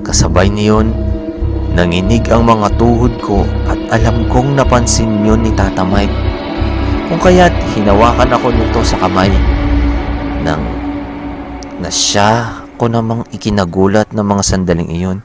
Kasabay 0.06 0.50
niyon, 0.50 0.94
nanginig 1.74 2.26
ang 2.30 2.46
mga 2.46 2.74
tuhod 2.78 3.14
ko 3.22 3.46
at 3.70 3.80
alam 3.94 4.26
kong 4.30 4.58
napansin 4.58 5.26
yun 5.26 5.42
ni 5.46 5.54
Tata 5.54 5.86
Mike. 5.86 6.14
Kung 7.10 7.20
kaya't 7.20 7.54
hinawakan 7.76 8.32
ako 8.34 8.48
nito 8.56 8.80
sa 8.88 8.98
kamay 9.04 9.32
nang 10.42 10.64
na 11.82 11.90
siya 11.90 12.62
ko 12.78 12.86
namang 12.86 13.26
ikinagulat 13.34 14.14
ng 14.14 14.22
mga 14.22 14.44
sandaling 14.46 14.94
iyon. 14.94 15.20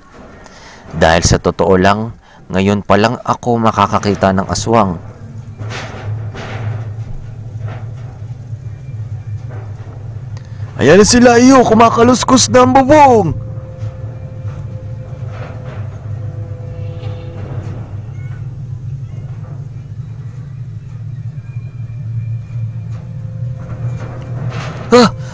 Dahil 0.97 1.23
sa 1.29 1.37
totoo 1.37 1.77
lang, 1.77 2.17
ngayon 2.49 2.81
pa 2.81 2.97
lang 2.97 3.21
ako 3.21 3.61
makakakita 3.61 4.33
ng 4.33 4.49
aswang. 4.49 4.97
Ayan 10.77 11.01
na 11.01 11.07
sila 11.09 11.41
iyo, 11.41 11.65
kumakaluskos 11.65 12.53
na 12.53 12.65
ang 12.65 12.73
bubong. 12.77 13.33
Ah! 24.93 25.26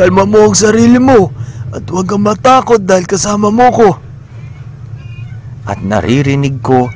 Ikalma 0.00 0.24
mo 0.24 0.48
ang 0.48 0.56
sarili 0.56 0.96
mo 0.96 1.28
at 1.76 1.84
huwag 1.92 2.08
kang 2.08 2.24
matakot 2.24 2.80
dahil 2.80 3.04
kasama 3.04 3.52
mo 3.52 3.68
ko. 3.68 3.88
At 5.68 5.84
naririnig 5.84 6.64
ko 6.64 6.88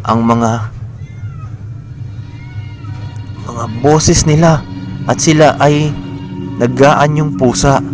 ang 0.00 0.24
mga 0.24 0.72
mga 3.44 3.64
boses 3.84 4.24
nila 4.24 4.64
at 5.04 5.20
sila 5.20 5.60
ay 5.60 5.92
naggaan 6.56 7.20
yung 7.20 7.36
pusa. 7.36 7.84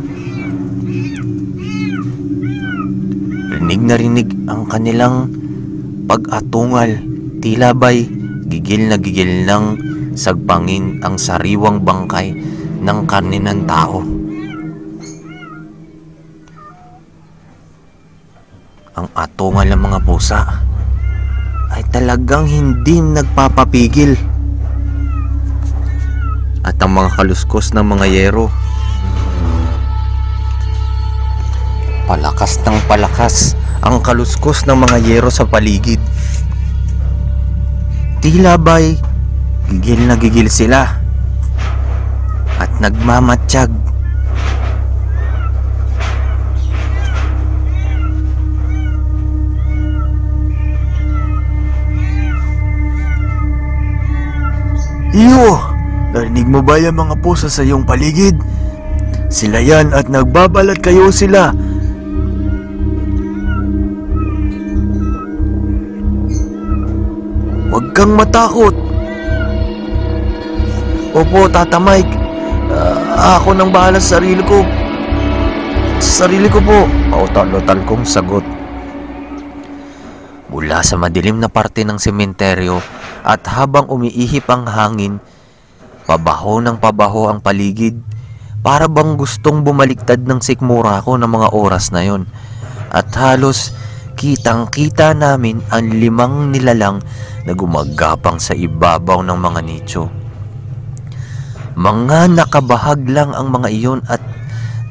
Rinig 3.50 3.82
na 3.82 3.98
rinig 3.98 4.30
ang 4.46 4.70
kanilang 4.70 5.26
pag-atungal. 6.06 7.02
Tila 7.42 7.74
ba'y 7.74 8.06
gigil 8.46 8.86
na 8.86 8.94
gigil 8.94 9.42
ng 9.42 9.64
sagpangin 10.14 11.02
ang 11.02 11.18
sariwang 11.18 11.82
bangkay 11.82 12.30
ng 12.78 12.98
karne 13.10 13.42
ng 13.42 13.66
tao. 13.66 14.21
Ang 18.92 19.08
atungal 19.16 19.64
ng 19.68 19.80
mga 19.80 19.98
pusa 20.04 20.40
ay 21.72 21.82
talagang 21.88 22.44
hindi 22.44 23.00
nagpapapigil. 23.00 24.16
At 26.62 26.78
ang 26.78 26.94
mga 26.94 27.16
kaluskos 27.16 27.72
ng 27.72 27.82
mga 27.82 28.06
yero 28.08 28.52
palakas 32.12 32.60
ng 32.60 32.76
palakas 32.84 33.56
ang 33.80 34.04
kaluskos 34.04 34.68
ng 34.68 34.78
mga 34.84 34.96
yero 35.00 35.32
sa 35.32 35.48
paligid. 35.48 35.98
Tila 38.20 38.60
ba'y 38.60 39.00
gigil 39.72 40.06
na 40.06 40.20
gigil 40.20 40.52
sila 40.52 41.02
at 42.60 42.70
nagmamatsyag. 42.78 43.91
Iyo, 55.12 55.60
narinig 56.16 56.48
mo 56.48 56.64
ba 56.64 56.80
yung 56.80 56.96
mga 56.96 57.20
pusa 57.20 57.52
sa 57.52 57.60
iyong 57.60 57.84
paligid? 57.84 58.32
Sila 59.28 59.60
yan 59.60 59.92
at 59.92 60.08
nagbabalat 60.08 60.80
kayo 60.80 61.12
sila. 61.12 61.52
Huwag 67.68 67.92
kang 67.92 68.16
matakot. 68.16 68.72
Opo, 71.12 71.44
Tata 71.52 71.76
Mike. 71.76 72.16
Ah, 72.72 73.36
ako 73.36 73.52
nang 73.52 73.68
bahala 73.68 74.00
sa 74.00 74.16
sarili 74.16 74.40
ko. 74.48 74.64
Sa 76.00 76.24
sarili 76.24 76.48
ko 76.48 76.56
po. 76.64 76.88
Pautal-utal 77.12 77.84
kong 77.84 78.08
sagot. 78.08 78.44
Mula 80.48 80.80
sa 80.80 80.96
madilim 80.96 81.36
na 81.36 81.52
parte 81.52 81.84
ng 81.84 82.00
sementeryo 82.00 83.01
at 83.22 83.46
habang 83.46 83.86
umiihip 83.86 84.46
ang 84.50 84.66
hangin, 84.66 85.22
pabaho 86.06 86.58
ng 86.58 86.76
pabaho 86.82 87.30
ang 87.30 87.38
paligid. 87.38 87.98
Para 88.62 88.86
bang 88.86 89.18
gustong 89.18 89.66
bumaliktad 89.66 90.22
ng 90.22 90.38
sikmura 90.38 91.02
ko 91.02 91.18
ng 91.18 91.26
mga 91.26 91.48
oras 91.50 91.90
na 91.90 92.06
yon. 92.06 92.30
At 92.94 93.10
halos 93.18 93.74
kitang 94.14 94.70
kita 94.70 95.18
namin 95.18 95.58
ang 95.74 95.90
limang 95.90 96.54
nilalang 96.54 97.02
na 97.42 97.52
gumagapang 97.58 98.38
sa 98.38 98.54
ibabaw 98.54 99.18
ng 99.26 99.34
mga 99.34 99.60
nicho. 99.66 100.04
Mga 101.74 102.38
nakabahag 102.38 103.02
lang 103.10 103.34
ang 103.34 103.50
mga 103.50 103.68
iyon 103.72 104.00
at 104.06 104.22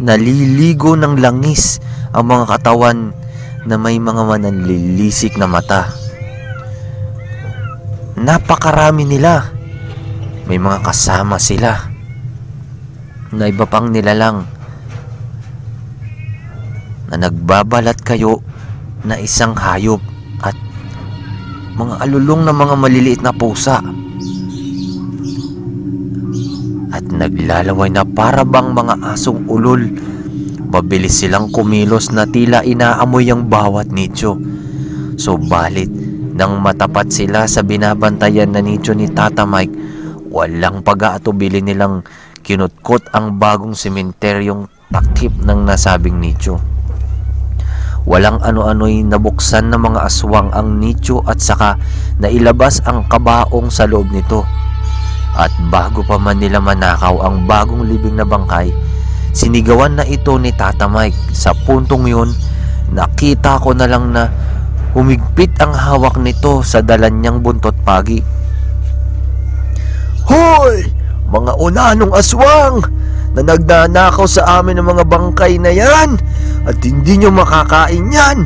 naliligo 0.02 1.00
ng 1.00 1.22
langis 1.22 1.80
ang 2.12 2.28
mga 2.28 2.58
katawan 2.58 3.16
na 3.70 3.78
may 3.78 4.02
mga 4.02 4.26
mananlilisik 4.26 5.38
na 5.38 5.48
mata. 5.48 6.01
Napakarami 8.22 9.02
nila. 9.02 9.50
May 10.46 10.62
mga 10.62 10.86
kasama 10.86 11.42
sila. 11.42 11.74
Na 13.34 13.50
iba 13.50 13.66
pang 13.66 13.90
nilalang. 13.90 14.46
Na 17.10 17.18
nagbabalat 17.18 17.98
kayo 18.06 18.46
na 19.02 19.18
isang 19.18 19.58
hayop 19.58 19.98
at 20.46 20.54
mga 21.74 21.98
alulong 22.06 22.46
na 22.46 22.54
mga 22.54 22.76
maliliit 22.78 23.22
na 23.26 23.34
pusa. 23.34 23.82
At 26.94 27.06
naglalaway 27.10 27.90
na 27.90 28.06
para 28.06 28.46
bang 28.46 28.70
mga 28.70 29.18
asong 29.18 29.50
ulol. 29.50 29.82
Mabilis 30.70 31.26
silang 31.26 31.50
kumilos 31.50 32.14
na 32.14 32.30
tila 32.30 32.62
inaamoy 32.62 33.34
ang 33.34 33.50
bawat 33.50 33.90
nicho. 33.90 34.38
Subalit 35.18 36.01
nang 36.32 36.60
matapat 36.64 37.12
sila 37.12 37.48
sa 37.48 37.64
binabantayan 37.64 38.52
na 38.52 38.64
nicho 38.64 38.96
ni 38.96 39.12
Tata 39.12 39.44
Mike 39.44 39.76
walang 40.32 40.80
pag-aatubili 40.82 41.60
nilang 41.60 42.08
kinutkot 42.42 43.12
ang 43.12 43.36
bagong 43.36 43.76
sementeryong 43.76 44.72
takip 44.92 45.36
ng 45.44 45.68
nasabing 45.68 46.18
nicho 46.18 46.72
Walang 48.02 48.42
ano-ano'y 48.42 49.06
nabuksan 49.06 49.70
ng 49.70 49.78
mga 49.78 50.10
aswang 50.10 50.50
ang 50.58 50.82
nicho 50.82 51.22
at 51.30 51.38
saka 51.38 51.78
nailabas 52.18 52.82
ang 52.90 53.06
kabaong 53.06 53.70
sa 53.70 53.86
loob 53.86 54.10
nito. 54.10 54.42
At 55.38 55.54
bago 55.70 56.02
pa 56.02 56.18
man 56.18 56.42
nila 56.42 56.58
manakaw 56.58 57.22
ang 57.22 57.46
bagong 57.46 57.86
libing 57.86 58.18
na 58.18 58.26
bangkay, 58.26 58.74
sinigawan 59.38 60.02
na 60.02 60.04
ito 60.10 60.34
ni 60.42 60.50
Tata 60.50 60.90
Mike. 60.90 61.30
Sa 61.30 61.54
puntong 61.54 62.10
yun, 62.10 62.34
nakita 62.90 63.62
ko 63.62 63.78
na 63.78 63.86
lang 63.86 64.10
na 64.10 64.34
humigpit 64.92 65.52
ang 65.64 65.72
hawak 65.72 66.20
nito 66.20 66.60
sa 66.64 66.84
dalan 66.84 67.24
niyang 67.24 67.40
buntot 67.40 67.76
pagi. 67.88 68.20
Hoy! 70.28 70.88
Mga 71.32 71.54
unanong 71.64 72.12
aswang! 72.12 72.84
Na 73.32 73.40
nagnanakaw 73.40 74.28
sa 74.28 74.60
amin 74.60 74.84
ng 74.84 74.88
mga 74.92 75.04
bangkay 75.08 75.56
na 75.56 75.72
yan! 75.72 76.20
At 76.68 76.84
hindi 76.84 77.24
nyo 77.24 77.32
makakain 77.32 78.12
yan! 78.12 78.44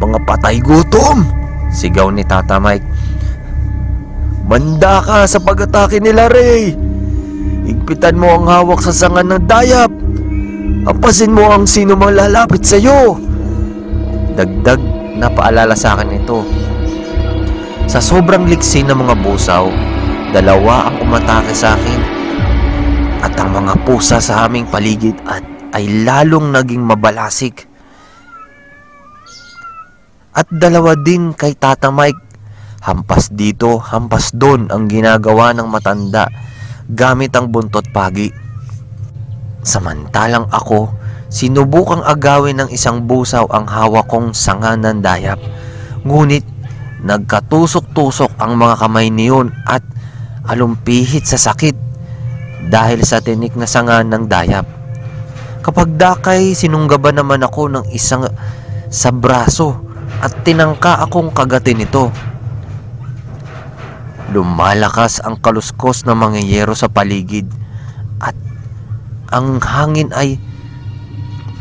Mga 0.00 0.18
patay 0.24 0.64
gutom! 0.64 1.28
Sigaw 1.68 2.08
ni 2.08 2.24
Tata 2.24 2.56
Mike. 2.56 2.86
Manda 4.48 5.04
ka 5.04 5.28
sa 5.28 5.40
pag-atake 5.44 6.00
nila, 6.00 6.32
Ray! 6.32 6.72
Igpitan 7.68 8.16
mo 8.16 8.32
ang 8.32 8.48
hawak 8.48 8.80
sa 8.80 8.96
sangan 8.96 9.28
ng 9.28 9.44
dayap! 9.44 9.92
Apasin 10.88 11.32
mo 11.32 11.52
ang 11.52 11.68
sino 11.68 11.96
mang 11.96 12.16
lalapit 12.16 12.64
sa'yo! 12.64 13.20
Dagdag 14.36 15.03
na 15.14 15.30
paalala 15.30 15.78
sa 15.78 15.94
akin 15.94 16.10
ito. 16.14 16.42
Sa 17.86 18.02
sobrang 18.02 18.48
liksi 18.48 18.82
ng 18.82 18.96
mga 18.96 19.14
busaw, 19.22 19.70
dalawa 20.34 20.90
ang 20.90 21.06
umatake 21.06 21.54
sa 21.54 21.78
akin. 21.78 22.00
At 23.22 23.38
ang 23.38 23.54
mga 23.54 23.86
pusa 23.86 24.18
sa 24.18 24.44
aming 24.44 24.66
paligid 24.68 25.16
at 25.24 25.44
ay 25.74 26.06
lalong 26.06 26.54
naging 26.54 26.82
mabalasik. 26.82 27.66
At 30.34 30.50
dalawa 30.50 30.98
din 30.98 31.34
kay 31.34 31.54
Tata 31.54 31.94
Mike. 31.94 32.22
Hampas 32.84 33.32
dito, 33.32 33.80
hampas 33.80 34.34
doon 34.34 34.68
ang 34.68 34.90
ginagawa 34.90 35.56
ng 35.56 35.66
matanda 35.70 36.28
gamit 36.90 37.32
ang 37.32 37.48
buntot 37.48 37.88
pagi. 37.94 38.28
Samantalang 39.64 40.50
ako, 40.52 40.92
sinubukang 41.34 42.06
agawin 42.06 42.62
ng 42.62 42.70
isang 42.70 43.10
busaw 43.10 43.50
ang 43.50 43.66
hawak 43.66 44.06
kong 44.06 44.30
sanga 44.30 44.78
ng 44.78 45.02
dayap. 45.02 45.42
Ngunit 46.06 46.46
nagkatusok-tusok 47.02 48.38
ang 48.38 48.54
mga 48.54 48.78
kamay 48.78 49.10
niyon 49.10 49.50
at 49.66 49.82
alumpihit 50.46 51.26
sa 51.26 51.34
sakit 51.34 51.74
dahil 52.70 53.02
sa 53.02 53.18
tinik 53.18 53.58
na 53.58 53.66
sanga 53.66 54.06
ng 54.06 54.30
dayap. 54.30 54.62
Kapag 55.66 55.98
dakay, 55.98 56.54
sinunggaban 56.54 57.18
naman 57.18 57.42
ako 57.42 57.66
ng 57.66 57.84
isang 57.90 58.30
sa 58.86 59.10
braso 59.10 59.74
at 60.22 60.30
tinangka 60.46 61.02
akong 61.02 61.34
kagatin 61.34 61.82
ito. 61.82 62.14
Lumalakas 64.30 65.18
ang 65.18 65.42
kaluskos 65.42 66.06
ng 66.06 66.14
mga 66.14 66.40
yero 66.46 66.78
sa 66.78 66.86
paligid 66.86 67.50
at 68.22 68.38
ang 69.34 69.58
hangin 69.58 70.14
ay 70.14 70.38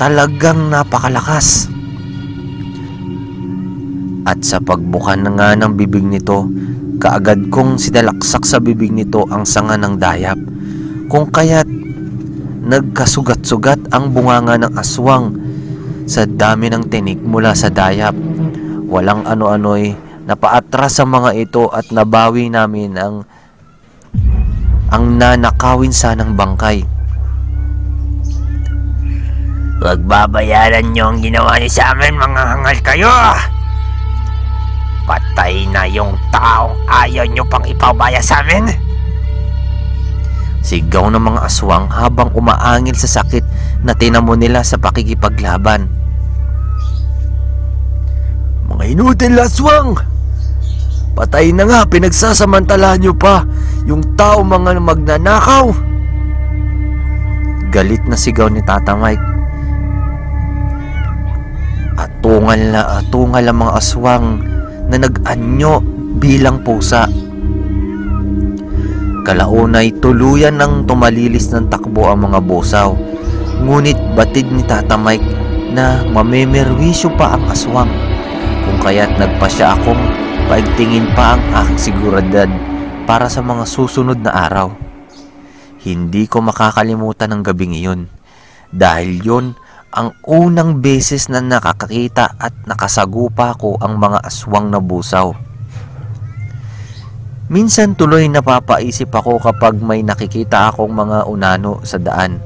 talagang 0.04 0.68
napakalakas. 0.68 1.72
At 4.28 4.44
sa 4.44 4.60
pagbukan 4.60 5.16
na 5.16 5.32
nga 5.32 5.56
ng 5.56 5.80
bibig 5.80 6.04
nito, 6.04 6.44
kaagad 7.00 7.48
kong 7.48 7.80
sinalaksak 7.80 8.44
sa 8.44 8.60
bibig 8.60 8.92
nito 8.92 9.24
ang 9.32 9.48
sanga 9.48 9.80
ng 9.80 9.96
dayap. 9.96 10.36
Kung 11.08 11.32
kaya't 11.32 11.72
nagkasugat-sugat 12.68 13.96
ang 13.96 14.12
bunganga 14.12 14.60
ng 14.60 14.76
aswang 14.76 15.40
sa 16.04 16.28
dami 16.28 16.68
ng 16.68 16.84
tinik 16.92 17.24
mula 17.24 17.56
sa 17.56 17.72
dayap. 17.72 18.12
Walang 18.92 19.24
ano-ano'y 19.24 19.96
napaatras 20.28 21.00
sa 21.00 21.08
mga 21.08 21.32
ito 21.48 21.72
at 21.72 21.88
nabawi 21.96 22.52
namin 22.52 22.92
ang 23.00 23.24
ang 24.92 25.16
nanakawin 25.16 25.96
sanang 25.96 26.36
bangkay. 26.36 26.84
Huwag 29.84 30.00
babayaran 30.08 30.96
niyo 30.96 31.12
ang 31.12 31.20
ginawa 31.20 31.60
niyo 31.60 31.68
sa 31.68 31.92
amin, 31.92 32.16
mga 32.16 32.42
hangal 32.56 32.78
kayo! 32.88 33.12
Patay 35.04 35.68
na 35.76 35.84
yung 35.92 36.16
taong 36.32 36.72
ayaw 36.88 37.28
niyo 37.28 37.44
pang 37.52 37.68
ipabaya 37.68 38.24
sa 38.24 38.40
amin! 38.40 38.72
Sigaw 40.64 41.12
ng 41.12 41.20
mga 41.20 41.44
aswang 41.44 41.92
habang 41.92 42.32
umaangil 42.32 42.96
sa 42.96 43.20
sakit 43.20 43.44
na 43.84 43.92
tinamo 43.92 44.32
nila 44.40 44.64
sa 44.64 44.80
pakikipaglaban. 44.80 45.92
Mga 48.72 48.84
inutil 48.88 49.36
na 49.36 49.52
aswang! 49.52 50.00
Patay 51.12 51.52
na 51.52 51.68
nga, 51.68 51.84
pinagsasamantala 51.84 52.96
nyo 53.04 53.12
pa 53.12 53.44
yung 53.84 54.16
tao 54.16 54.48
mga 54.48 54.80
magnanakaw! 54.80 55.76
Galit 57.68 58.08
na 58.08 58.16
sigaw 58.16 58.48
ni 58.48 58.64
Tata 58.64 58.96
Mike. 58.96 59.43
Atungal 62.24 62.72
na 62.72 63.04
atungal 63.04 63.44
ang 63.52 63.68
mga 63.68 63.74
aswang 63.84 64.40
na 64.88 64.96
nag-anyo 64.96 65.84
bilang 66.24 66.64
pusa. 66.64 67.04
Kalaunay 69.28 69.92
tuluyan 70.00 70.56
ng 70.56 70.88
tumalilis 70.88 71.52
ng 71.52 71.68
takbo 71.68 72.08
ang 72.08 72.24
mga 72.24 72.40
busaw. 72.48 72.96
Ngunit 73.68 74.16
batid 74.16 74.48
ni 74.56 74.64
Tata 74.64 74.96
Mike 74.96 75.28
na 75.76 76.08
mamemerwisyo 76.16 77.12
pa 77.20 77.36
ang 77.36 77.44
aswang. 77.52 77.92
Kung 78.64 78.80
kaya't 78.80 79.20
nagpasya 79.20 79.76
akong 79.76 80.00
paigtingin 80.48 81.12
pa 81.20 81.36
ang 81.36 81.44
aking 81.60 81.92
siguradad 81.92 82.48
para 83.04 83.28
sa 83.28 83.44
mga 83.44 83.68
susunod 83.68 84.24
na 84.24 84.32
araw. 84.48 84.72
Hindi 85.84 86.32
ko 86.32 86.40
makakalimutan 86.40 87.36
ang 87.36 87.44
gabing 87.44 87.76
iyon 87.76 88.08
dahil 88.72 89.20
yon 89.20 89.46
ang 89.94 90.18
unang 90.26 90.82
beses 90.82 91.30
na 91.30 91.38
nakakakita 91.38 92.34
at 92.42 92.54
nakasagupa 92.66 93.54
ko 93.62 93.78
ang 93.78 94.02
mga 94.02 94.26
aswang 94.26 94.74
na 94.74 94.82
busaw. 94.82 95.38
Minsan 97.54 97.94
tuloy 97.94 98.26
napapaisip 98.26 99.14
ako 99.14 99.38
kapag 99.38 99.78
may 99.78 100.02
nakikita 100.02 100.74
akong 100.74 100.90
mga 100.90 101.30
unano 101.30 101.86
sa 101.86 102.02
daan. 102.02 102.42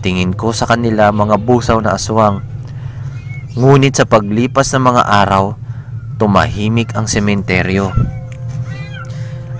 Tingin 0.00 0.32
ko 0.32 0.56
sa 0.56 0.64
kanila 0.64 1.12
mga 1.12 1.36
busaw 1.36 1.76
na 1.84 2.00
aswang. 2.00 2.40
Ngunit 3.52 4.00
sa 4.00 4.08
paglipas 4.08 4.72
ng 4.72 4.84
mga 4.88 5.02
araw, 5.04 5.52
tumahimik 6.16 6.96
ang 6.96 7.04
sementeryo. 7.04 7.92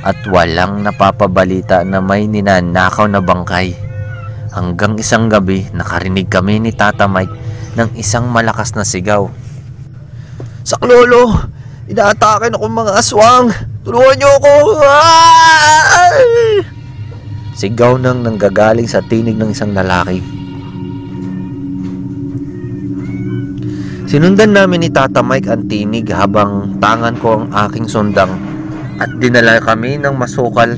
At 0.01 0.25
walang 0.25 0.81
napapabalita 0.81 1.85
na 1.85 2.01
may 2.01 2.25
ninanakaw 2.25 3.05
na 3.13 3.21
bangkay. 3.21 3.86
Hanggang 4.57 4.97
isang 4.97 5.29
gabi, 5.29 5.69
nakarinig 5.77 6.33
kami 6.33 6.57
ni 6.57 6.73
Tata 6.73 7.05
Mike 7.05 7.29
ng 7.77 7.93
isang 7.93 8.33
malakas 8.33 8.73
na 8.73 8.89
sigaw. 8.89 9.29
Saklolo! 10.65 11.53
Inaatake 11.93 12.49
na 12.49 12.57
akong 12.57 12.73
mga 12.73 12.93
aswang! 12.97 13.53
Tulungan 13.85 14.17
niyo 14.17 14.33
ako! 14.41 14.81
Ay! 14.81 16.25
Sigaw 17.53 18.01
nang 18.01 18.25
nanggagaling 18.25 18.89
sa 18.89 19.05
tinig 19.05 19.37
ng 19.37 19.53
isang 19.53 19.77
lalaki. 19.77 20.25
Sinundan 24.09 24.57
namin 24.57 24.81
ni 24.81 24.89
Tata 24.89 25.21
Mike 25.21 25.53
ang 25.53 25.69
tinig 25.69 26.09
habang 26.09 26.81
tangan 26.81 27.21
ko 27.21 27.45
ang 27.45 27.53
aking 27.69 27.93
sundang 27.93 28.33
at 28.97 29.13
dinala 29.21 29.61
kami 29.61 30.01
ng 30.01 30.17
masukal 30.17 30.73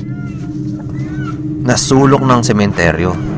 na 1.63 1.79
sulok 1.79 2.19
ng 2.27 2.43
sementeryo. 2.43 3.28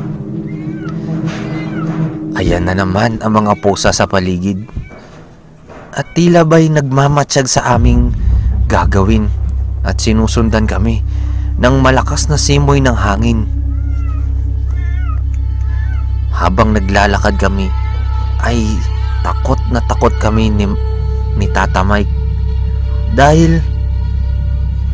Ayan 2.41 2.65
na 2.65 2.73
naman 2.73 3.21
ang 3.21 3.37
mga 3.37 3.53
pusa 3.61 3.93
sa 3.93 4.09
paligid. 4.09 4.65
At 5.93 6.17
tila 6.17 6.41
ba'y 6.41 6.73
nagmamatsyag 6.73 7.45
sa 7.45 7.77
aming 7.77 8.09
gagawin 8.65 9.29
at 9.85 10.01
sinusundan 10.01 10.65
kami 10.65 11.05
ng 11.61 11.75
malakas 11.85 12.33
na 12.33 12.41
simoy 12.41 12.81
ng 12.81 12.97
hangin. 12.97 13.45
Habang 16.33 16.73
naglalakad 16.73 17.37
kami 17.37 17.69
ay 18.41 18.57
takot 19.21 19.61
na 19.69 19.77
takot 19.85 20.17
kami 20.17 20.49
ni, 20.49 20.65
ni 21.37 21.45
Tata 21.45 21.85
Mike 21.85 22.09
dahil 23.13 23.61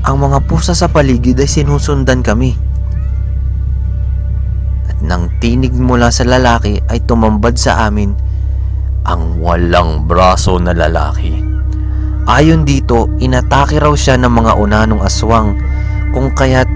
ang 0.03 0.19
mga 0.19 0.43
pusa 0.51 0.75
sa 0.75 0.91
paligid 0.91 1.39
ay 1.39 1.47
sinusundan 1.47 2.19
kami. 2.19 2.66
Nang 5.05 5.29
tinig 5.37 5.77
mula 5.77 6.09
sa 6.09 6.25
lalaki 6.25 6.81
ay 6.89 7.05
tumambad 7.05 7.53
sa 7.53 7.85
amin 7.85 8.17
ang 9.05 9.39
walang 9.39 10.09
braso 10.09 10.57
na 10.57 10.73
lalaki. 10.73 11.37
Ayon 12.27 12.67
dito, 12.67 13.07
inatake 13.23 13.79
raw 13.79 13.95
siya 13.95 14.19
ng 14.19 14.33
mga 14.33 14.59
unanong 14.59 14.99
aswang 14.99 15.55
kung 16.11 16.35
kaya't 16.35 16.67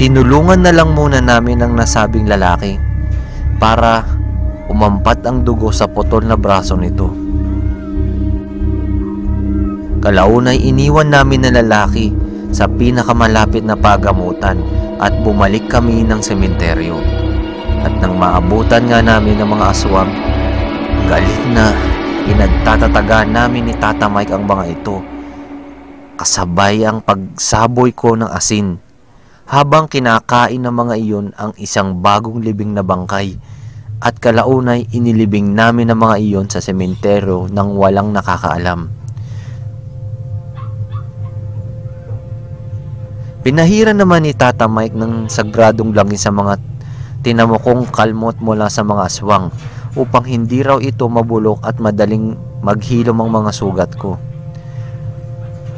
tinulungan 0.00 0.64
na 0.64 0.72
lang 0.72 0.96
muna 0.96 1.20
namin 1.20 1.60
ang 1.60 1.76
nasabing 1.76 2.24
lalaki 2.24 2.80
para 3.60 4.08
umampat 4.72 5.20
ang 5.28 5.44
dugo 5.44 5.68
sa 5.68 5.84
putol 5.84 6.24
na 6.24 6.40
braso 6.40 6.80
nito. 6.80 7.12
Kalaunay 10.00 10.56
iniwan 10.64 11.12
namin 11.12 11.44
na 11.44 11.60
lalaki 11.60 12.08
sa 12.56 12.64
pinakamalapit 12.64 13.60
na 13.60 13.76
pagamutan 13.76 14.64
at 14.96 15.12
bumalik 15.20 15.68
kami 15.68 16.08
ng 16.08 16.24
sementeryo. 16.24 16.96
At 17.80 17.92
nang 18.00 18.20
maabutan 18.20 18.84
nga 18.88 19.00
namin 19.00 19.40
ng 19.40 19.48
mga 19.48 19.64
aswang, 19.72 20.12
galit 21.08 21.42
na 21.50 21.72
pinagtatataga 22.28 23.24
namin 23.24 23.72
ni 23.72 23.74
Tata 23.74 24.06
Mike 24.06 24.30
ang 24.30 24.44
mga 24.44 24.64
ito. 24.68 25.00
Kasabay 26.20 26.84
ang 26.84 27.00
pagsaboy 27.00 27.96
ko 27.96 28.14
ng 28.14 28.28
asin 28.28 28.76
habang 29.50 29.90
kinakain 29.90 30.62
ng 30.62 30.70
mga 30.70 30.94
iyon 31.00 31.26
ang 31.34 31.50
isang 31.58 31.98
bagong 31.98 32.38
libing 32.38 32.70
na 32.70 32.86
bangkay 32.86 33.34
at 33.98 34.14
kalaunay 34.22 34.86
inilibing 34.94 35.52
namin 35.52 35.90
ang 35.90 36.06
mga 36.06 36.16
iyon 36.22 36.46
sa 36.46 36.62
sementeryo 36.62 37.50
nang 37.50 37.74
walang 37.74 38.14
nakakaalam. 38.14 38.88
Pinahiran 43.40 43.96
naman 43.96 44.28
ni 44.28 44.36
Tata 44.36 44.68
Mike 44.68 44.94
ng 44.94 45.26
sagradong 45.32 45.96
langis 45.96 46.28
sa 46.28 46.30
mga 46.30 46.60
tinamukong 47.20 47.88
kalmot 47.92 48.40
mula 48.40 48.72
sa 48.72 48.80
mga 48.80 49.06
aswang 49.08 49.52
upang 49.98 50.24
hindi 50.24 50.64
raw 50.64 50.80
ito 50.80 51.04
mabulok 51.10 51.66
at 51.66 51.76
madaling 51.82 52.38
maghilom 52.64 53.16
ang 53.20 53.30
mga 53.30 53.50
sugat 53.52 53.92
ko. 53.98 54.16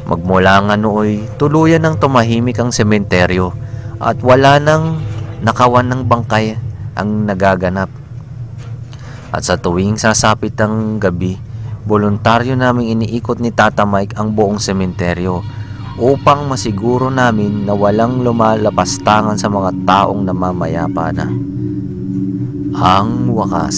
Magmula 0.03 0.59
nga 0.67 0.75
nooy 0.75 1.23
tuluyan 1.39 1.83
ng 1.87 1.95
tumahimik 1.99 2.59
ang 2.59 2.75
sementeryo 2.75 3.55
at 4.03 4.19
wala 4.19 4.59
nang 4.59 4.99
nakawan 5.43 5.87
ng 5.87 6.01
bangkay 6.07 6.59
ang 6.95 7.23
nagaganap. 7.27 7.87
At 9.33 9.47
sa 9.47 9.57
tuwing 9.57 9.97
sasapit 9.97 10.53
ang 10.61 11.01
gabi, 11.01 11.39
voluntaryo 11.87 12.53
naming 12.53 12.93
iniikot 12.99 13.41
ni 13.41 13.49
Tata 13.49 13.83
Mike 13.87 14.13
ang 14.19 14.35
buong 14.35 14.61
sementeryo 14.61 15.62
upang 15.97 16.49
masiguro 16.49 17.13
namin 17.13 17.69
na 17.69 17.77
walang 17.77 18.25
lumalapastangan 18.25 19.37
sa 19.37 19.45
mga 19.45 19.85
taong 19.85 20.25
namamayapa 20.25 21.13
na. 21.13 21.27
Ang 22.73 23.29
wakas. 23.29 23.77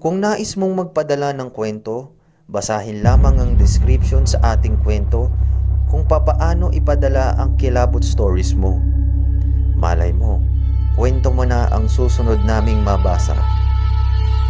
Kung 0.00 0.16
nais 0.16 0.56
mong 0.56 0.74
magpadala 0.86 1.36
ng 1.36 1.52
kwento, 1.52 2.16
basahin 2.48 3.04
lamang 3.04 3.36
ang 3.36 3.52
description 3.60 4.24
sa 4.24 4.56
ating 4.56 4.80
kwento 4.80 5.28
kung 5.92 6.08
papaano 6.08 6.72
ipadala 6.72 7.36
ang 7.36 7.58
kilabot 7.60 8.00
stories 8.00 8.56
mo. 8.56 8.89
Susunod 11.90 12.46
naming 12.46 12.86
mabasa. 12.86 13.34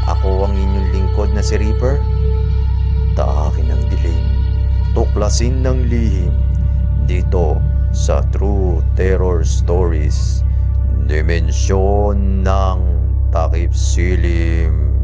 Ako 0.04 0.44
ang 0.44 0.52
inyong 0.52 0.92
lingkod 0.92 1.32
na 1.32 1.40
si 1.40 1.56
Reaper. 1.56 1.96
Taakin 3.16 3.72
ang 3.72 3.82
dilim, 3.88 4.24
tuklasin 4.92 5.64
ng 5.64 5.88
lihim, 5.88 6.34
dito 7.08 7.56
sa 7.90 8.20
True 8.28 8.84
Terror 8.94 9.42
Stories, 9.42 10.44
Dimensyon 11.08 12.44
ng 12.44 12.78
Takip 13.32 13.72
Silim. 13.72 14.99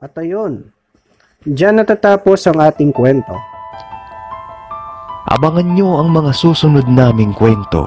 At 0.00 0.16
ayun, 0.16 0.64
dyan 1.44 1.76
natatapos 1.76 2.48
ang 2.48 2.56
ating 2.56 2.88
kwento. 2.88 3.36
Abangan 5.28 5.76
nyo 5.76 6.00
ang 6.00 6.08
mga 6.08 6.32
susunod 6.32 6.88
naming 6.88 7.36
kwento 7.36 7.84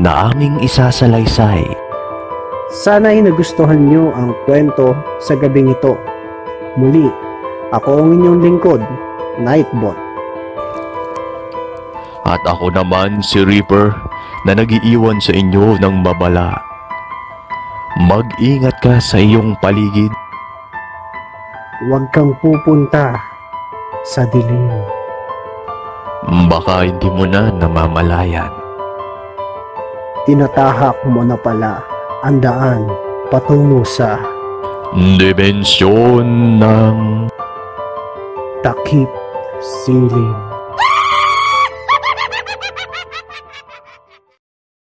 na 0.00 0.32
aming 0.32 0.56
isasalaysay. 0.64 1.68
Sana 2.72 3.12
ay 3.12 3.20
nagustuhan 3.20 3.92
nyo 3.92 4.08
ang 4.16 4.32
kwento 4.48 4.96
sa 5.20 5.36
gabing 5.36 5.68
ito. 5.68 6.00
Muli, 6.80 7.12
ako 7.76 8.08
ang 8.08 8.08
inyong 8.16 8.40
lingkod, 8.48 8.80
Nightbot. 9.44 10.00
At 12.24 12.40
ako 12.48 12.72
naman 12.72 13.20
si 13.20 13.44
Reaper 13.44 13.92
na 14.48 14.56
nagiiwan 14.56 15.20
sa 15.20 15.36
inyo 15.36 15.76
ng 15.76 16.00
babala. 16.00 16.56
Mag-ingat 18.00 18.80
ka 18.80 18.96
sa 18.96 19.20
iyong 19.20 19.60
paligid. 19.60 20.08
Huwag 21.78 22.10
kang 22.10 22.34
pupunta 22.42 23.14
sa 24.02 24.26
dilim. 24.34 24.66
Baka 26.50 26.90
hindi 26.90 27.06
mo 27.06 27.22
na 27.22 27.54
namamalayan. 27.54 28.50
Tinatahak 30.26 30.98
mo 31.06 31.22
na 31.22 31.38
pala 31.38 31.78
ang 32.26 32.42
daan 32.42 32.82
patungo 33.30 33.86
sa 33.86 34.18
Dimensyon 35.20 36.58
ng 36.58 37.28
takip 38.64 39.12
silim. 39.60 40.47